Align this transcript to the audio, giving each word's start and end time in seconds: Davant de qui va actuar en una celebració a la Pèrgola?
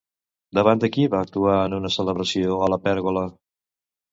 Davant 0.59 0.79
de 0.83 0.87
qui 0.95 1.03
va 1.15 1.19
actuar 1.27 1.57
en 1.67 1.75
una 1.81 1.91
celebració 1.99 2.59
a 2.69 2.71
la 2.75 2.81
Pèrgola? 2.87 3.25